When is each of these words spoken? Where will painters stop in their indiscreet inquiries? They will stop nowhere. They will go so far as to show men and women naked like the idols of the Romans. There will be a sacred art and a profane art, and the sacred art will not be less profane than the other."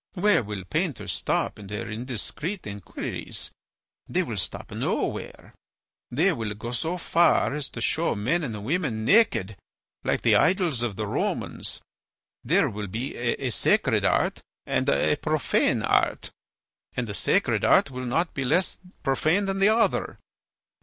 Where 0.15 0.41
will 0.41 0.63
painters 0.63 1.11
stop 1.11 1.59
in 1.59 1.67
their 1.67 1.87
indiscreet 1.87 2.65
inquiries? 2.65 3.51
They 4.07 4.23
will 4.23 4.37
stop 4.37 4.71
nowhere. 4.71 5.53
They 6.09 6.31
will 6.33 6.55
go 6.55 6.71
so 6.71 6.97
far 6.97 7.53
as 7.53 7.69
to 7.69 7.81
show 7.81 8.15
men 8.15 8.43
and 8.43 8.65
women 8.65 9.05
naked 9.05 9.57
like 10.03 10.23
the 10.23 10.37
idols 10.37 10.81
of 10.81 10.95
the 10.95 11.05
Romans. 11.05 11.81
There 12.43 12.67
will 12.67 12.87
be 12.87 13.15
a 13.15 13.51
sacred 13.51 14.03
art 14.03 14.41
and 14.65 14.89
a 14.89 15.17
profane 15.17 15.83
art, 15.83 16.31
and 16.97 17.05
the 17.05 17.13
sacred 17.13 17.63
art 17.63 17.91
will 17.91 18.07
not 18.07 18.33
be 18.33 18.43
less 18.43 18.79
profane 19.03 19.45
than 19.45 19.59
the 19.59 19.69
other." 19.69 20.17